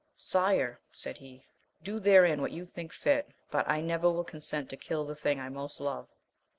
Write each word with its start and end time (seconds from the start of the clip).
Sire, 0.15 0.79
said 0.91 1.17
he, 1.19 1.45
do 1.83 1.99
therein 1.99 2.41
what 2.41 2.49
you 2.51 2.65
think 2.65 2.91
fit, 2.91 3.29
but 3.51 3.69
I 3.69 3.81
never 3.81 4.09
will 4.09 4.23
consent 4.23 4.67
to 4.71 4.75
kill 4.75 5.05
the 5.05 5.13
thing 5.13 5.39
I 5.39 5.49
most 5.49 5.79
love. 5.79 6.07